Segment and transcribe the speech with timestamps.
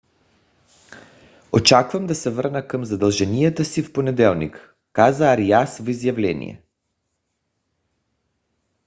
[1.51, 6.63] очаквам да се върна към задълженията си в понеделник каза ариас в изявление